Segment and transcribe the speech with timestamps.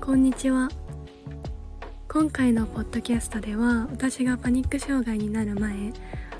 [0.00, 0.70] こんにちは。
[2.08, 5.92] 今回のポッドキャストでは私がパニック障害になる前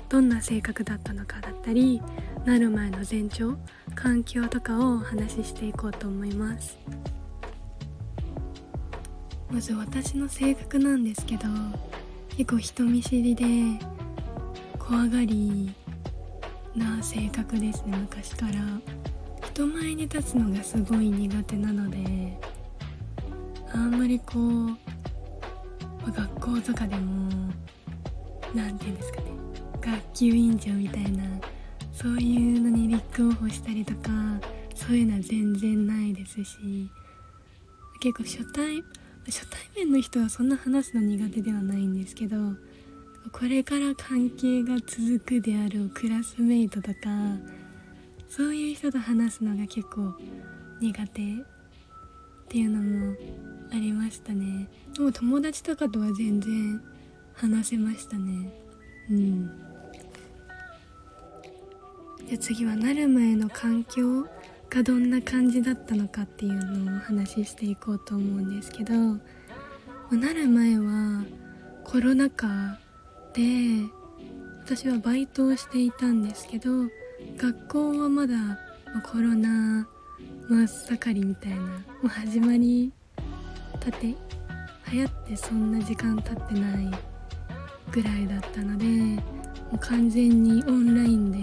[0.09, 2.01] どんな性格だったのかだったり
[2.43, 3.55] なる前の前兆
[3.93, 6.79] 環境とかをお話ししていこうと思います。
[9.51, 11.43] まず私の性格なんですけど
[12.35, 13.45] 結構人見知りで
[14.79, 15.73] 怖がり
[16.75, 18.53] な性格ですね昔から。
[19.53, 22.39] 人前に立つのがすごい苦手なので
[23.73, 24.75] あんまりこう、ま
[26.07, 27.51] あ、学校とかでも
[28.53, 29.27] 何て言うんですかね
[29.81, 31.23] 学級委員長みたいな
[31.93, 34.09] そういうのに立候補したりとか
[34.75, 36.89] そういうのは全然ないですし
[38.01, 38.83] 結構初対
[39.25, 42.35] 初対面の人はそんな話すの苦手ではないんですけど
[43.31, 46.97] これから関係が続くであるクラスメイトとか
[48.27, 50.15] そういう人と話すのが結構
[50.79, 51.35] 苦手っ
[52.49, 53.15] ていうのも
[53.71, 54.67] ありましたね。
[54.93, 56.81] でも友達とかとは全然
[57.33, 58.51] 話せましたね。
[59.09, 59.51] うん。
[62.27, 64.25] じゃ次はなる前の環境
[64.69, 71.25] がどんな感じだったのかっていうのをお話ししていこうと思うんですけどなる前は
[71.83, 72.47] コロナ禍
[73.33, 73.41] で
[74.63, 76.69] 私はバイトをしていたんですけど
[77.37, 78.35] 学校はまだ
[79.11, 79.85] コロナ
[80.47, 82.93] 真っ盛りみたいなもう始まり
[83.81, 84.15] たて
[84.91, 86.91] 流行ってそんな時間経ってない
[87.91, 89.21] ぐらいだったのでも
[89.73, 91.39] う完全にオンラインで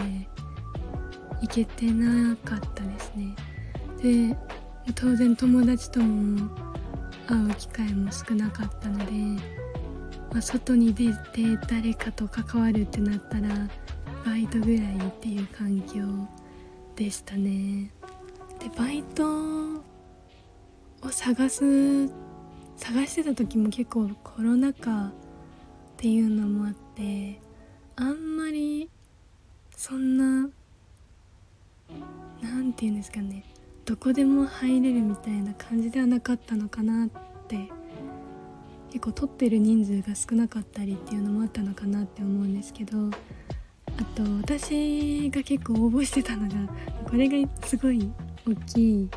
[1.42, 3.34] 行けてなかったですね。
[4.00, 4.36] で
[4.94, 6.48] 当然友達とも
[7.26, 9.12] 会う機会も少なかったので、
[10.32, 13.48] まあ、外に出て誰かと関わるってなったら
[14.24, 16.00] バイトぐらいっていう環境
[16.96, 17.90] でしたね。
[18.60, 19.24] でバイト
[21.02, 22.27] を探す
[22.78, 25.12] 探してた時も結構コロナ禍っ
[25.96, 27.40] ていうのもあって
[27.96, 28.88] あんまり
[29.76, 30.48] そんな
[32.40, 33.44] 何て言うんですかね
[33.84, 37.08] どこでも入れるみたいな感じではなかったのかなっ
[37.48, 37.68] て
[38.90, 46.72] 結構取ってる人数が少なかったりっていうのもあったのかなって思うんですけどあと私が結構応募してたのが
[47.04, 48.10] これがすごい
[48.46, 49.10] 大きい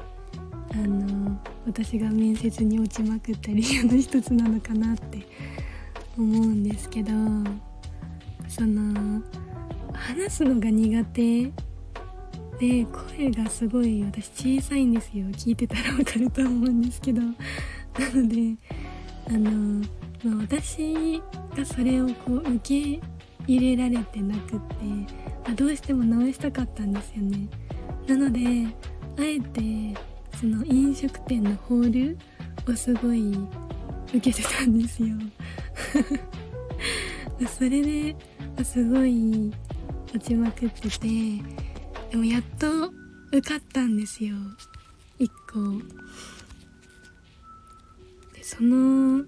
[0.74, 1.21] あの
[1.66, 5.20] 私が面接に落ちまくった理由の一つなのかなって
[6.18, 7.12] 思うんですけど
[8.48, 9.22] その
[9.94, 11.44] 話すのが苦手
[12.60, 15.26] で声がすごい私小さいんですよ。
[15.32, 17.22] 聞いてたらわかると思うんですけど。
[17.22, 18.56] なので
[19.28, 19.86] あの、
[20.24, 21.22] まあ、私
[21.56, 22.60] がそれをこう受
[22.98, 23.02] け
[23.48, 24.76] 入れられてなくって
[25.46, 27.48] あどうしても直したかったんですよね。
[28.08, 28.40] なので
[29.18, 30.00] あえて
[30.42, 32.18] その飲食店のホール
[32.74, 33.32] をすごい
[34.08, 35.10] 受けてたんですよ。
[37.48, 38.16] それで
[38.64, 39.54] すごい
[40.16, 41.08] 落ちまくってて
[42.10, 42.92] でもやっと
[43.32, 44.36] 受かったんですよ。
[45.20, 45.80] 1個。
[48.34, 49.24] でその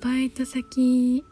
[0.00, 1.22] バイト先に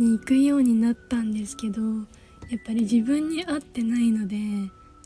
[0.00, 4.36] 行くようになったんですけどやっぱり自分に合ってないので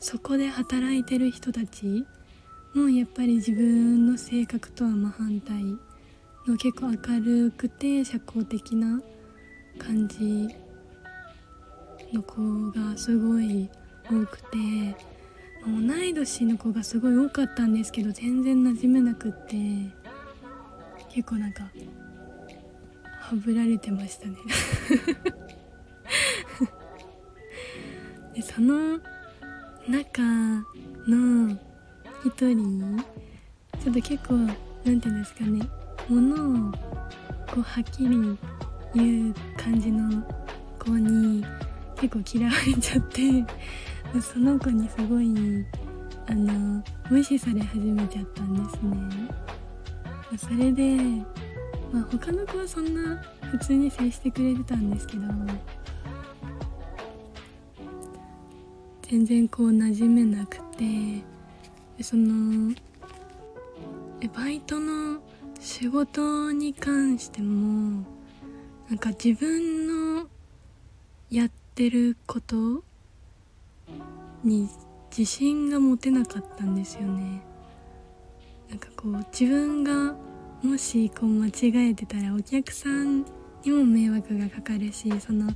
[0.01, 2.07] そこで働いてる人たち
[2.75, 5.63] もやっぱり自分の性格とは真反対
[6.47, 9.01] の結構明るくて社交的な
[9.79, 10.49] 感じ
[12.13, 13.69] の子がすごい
[14.05, 14.59] 多くて
[15.65, 15.71] 同
[16.03, 19.57] い年の子がすごい多かったんですけど全然馴染めなくって
[21.11, 21.63] 結構なんか
[23.21, 24.37] はぶられてましたね。
[28.35, 28.99] でその
[29.89, 30.23] 中
[31.07, 31.57] の
[32.25, 33.05] 一人
[33.83, 34.35] ちょっと結構
[34.85, 35.69] 何て言うんですかね
[36.09, 38.39] ものをこうはっきり
[38.95, 40.23] 言う感じの
[40.79, 41.45] 子に
[42.01, 43.21] 結構嫌われちゃって
[44.21, 45.35] その子にすごい
[46.27, 49.29] あの無視され始めちゃったんですね。
[50.39, 50.97] それで
[51.93, 53.23] まあ、他の子はそんな
[53.53, 55.23] 普通に接してくれてたんですけど
[59.03, 61.34] 全然こう馴染めなくて
[62.01, 62.75] その
[64.35, 65.21] バイトの
[65.61, 68.05] 仕事に関しても
[68.89, 70.29] なんか自分の
[71.31, 72.83] やってること
[74.43, 74.69] に
[75.17, 77.43] 自信が持てなかったんですよね。
[78.69, 80.15] なんかこう自分が
[80.63, 83.25] もしこう間違えてたらお客さん
[83.63, 85.51] にも迷惑がかかるしその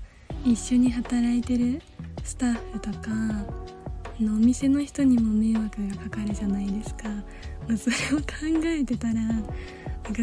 [0.44, 1.82] 一緒に働いてる
[2.22, 3.10] スタッフとか
[4.20, 7.08] のお店の人にも迷惑がかかるじゃないですか、
[7.66, 8.24] まあ、それを考
[8.64, 9.52] えてたらなんか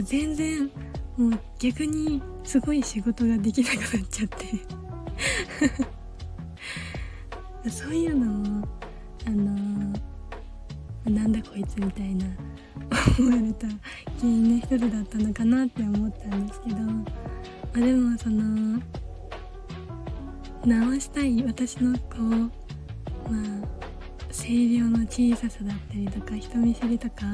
[0.03, 0.69] 全然
[1.18, 4.45] もう逆にすごい仕事ができなくなっちゃって。
[7.69, 8.68] そういうのも
[9.25, 12.25] あのー、なんだこいつみたいな
[13.18, 13.77] 思われた原
[14.24, 17.03] 因の一つだったのかなって思ったんですけど、ま
[17.75, 18.80] あ、でもその
[20.65, 22.50] 直したい私のこうま
[23.63, 23.84] あ
[24.37, 27.25] 声量の小ささだったりとか人見知りとか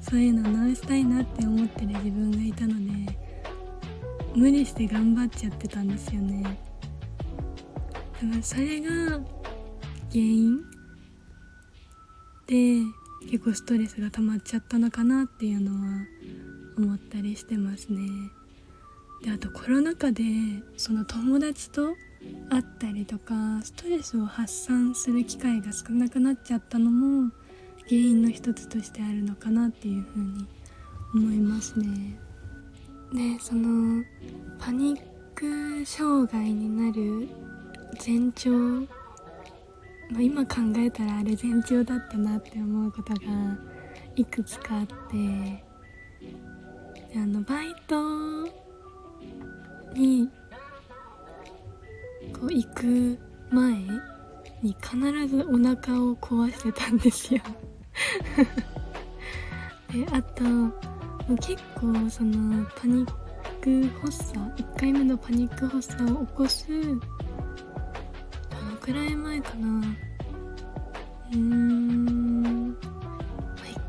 [0.00, 2.74] そういうのを直したいなって思ってる自分がいたの
[3.06, 3.18] で
[4.34, 6.58] 無理して頑張っちゃってたんですよね。
[8.20, 9.22] でもそれが原
[10.14, 10.58] 因？
[12.46, 12.82] で
[13.30, 16.06] 結構ストレスが溜まっちゃったのかなっていうのは
[16.78, 18.08] 思ったりしてますね。
[19.22, 20.22] であとコロナ禍で
[20.76, 21.94] その友達と
[22.50, 27.30] 会ったりとかストレスを発散する機会が少なくなっちゃったのも
[27.88, 30.46] 原因の一つとしてあるのかなっていうふうに
[31.14, 32.18] 思いますね。
[33.12, 34.04] でその
[34.58, 35.00] パニッ
[35.34, 37.28] ク障害になる
[38.04, 38.50] 前兆、
[40.10, 43.20] ま、今考えたらあれ前兆だったなって思うことが
[44.16, 44.94] いくつかあって
[47.16, 48.46] あのバイト
[49.94, 50.28] に
[52.32, 53.18] こう行く
[53.50, 53.72] 前
[54.62, 54.96] に必
[55.28, 57.40] ずお腹を壊してたんですよ。
[59.92, 60.70] であとも
[61.30, 63.12] う結構そのパニッ
[63.60, 67.00] ク発作1回目のパニック発作を起こすどの
[68.80, 69.80] くらい前かな。
[71.30, 72.76] うーん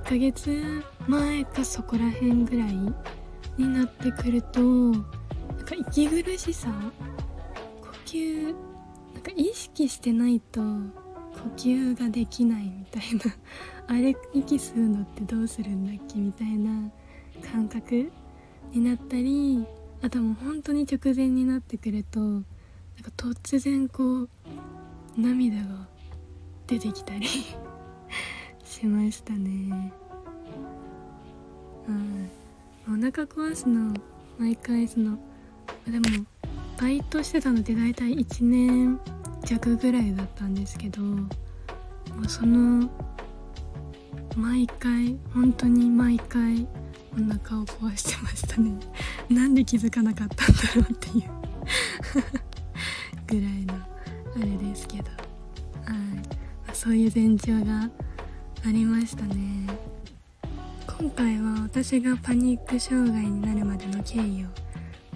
[0.03, 2.75] 1ヶ月前かそこら辺ぐらい
[3.57, 5.03] になってくるとなん
[5.65, 6.69] か息苦しさ
[8.09, 8.55] 吸
[9.13, 10.67] なんか意識してないと呼
[11.55, 13.35] 吸ができないみたいな。
[13.87, 16.91] あれ息吸うのってどうするんだっけみたいな
[17.51, 18.11] 感覚
[18.71, 19.65] になったり
[20.03, 22.43] あともう本当に直前になってくるとなんか
[23.17, 24.29] 突然こう
[25.17, 25.87] 涙が
[26.67, 27.25] 出てきたり
[28.63, 29.91] しましたね。
[31.87, 32.39] はい
[32.87, 33.93] お腹壊すの
[34.37, 35.17] 毎回その
[35.87, 36.25] でも
[36.79, 38.99] バイトしてたのって大体1年
[39.43, 41.27] 弱ぐらいだったんですけども
[42.23, 42.89] うその
[44.37, 46.65] 毎回本当に毎回
[47.13, 48.71] お腹を壊してましたね。
[49.29, 51.23] なんで気づかなかったんだろうっていう。
[53.27, 55.09] ぐらいのあれですけど。
[55.09, 55.17] はい。
[56.67, 57.89] ま、そういう前兆が
[58.65, 59.67] ありましたね。
[60.87, 64.68] 今回は私がパニック障害になるまでの経緯を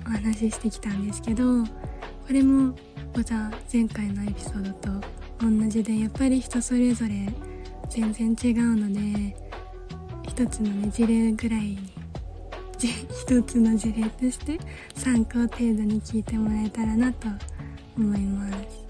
[0.05, 1.69] お話ししてきたんですけどこ
[2.29, 2.75] れも
[3.15, 4.89] また前回のエピソードと
[5.39, 7.11] 同じでやっぱり人それぞれ
[7.89, 9.35] 全然違うので
[10.27, 11.77] 一つのね事例ぐらいに
[12.83, 14.59] 一つの事例として
[14.95, 17.27] 参考程度に聞いてもらえたらなと
[17.97, 18.83] 思います。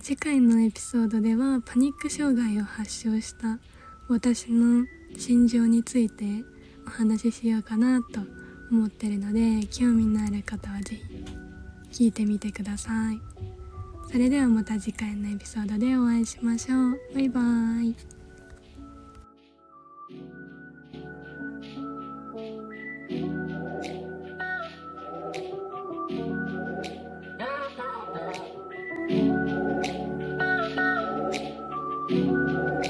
[0.00, 3.58] 次回のエピソードではパニック障害を発症した
[4.06, 4.84] 私の
[5.16, 6.24] 心情について
[6.86, 10.94] お話ししようかなと思思ってるので興味のある方は是
[11.90, 13.20] 非聞いてみてください
[14.10, 17.96] それではまた次回のエピソードでお会いしましょうバイバーイ
[32.10, 32.14] う
[32.80, 32.83] ん。